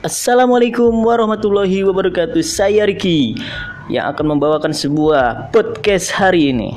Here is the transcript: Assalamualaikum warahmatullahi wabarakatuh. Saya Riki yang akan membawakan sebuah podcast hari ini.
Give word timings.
Assalamualaikum 0.00 1.04
warahmatullahi 1.04 1.84
wabarakatuh. 1.84 2.40
Saya 2.40 2.88
Riki 2.88 3.36
yang 3.92 4.08
akan 4.08 4.32
membawakan 4.32 4.72
sebuah 4.72 5.52
podcast 5.52 6.08
hari 6.08 6.56
ini. 6.56 6.72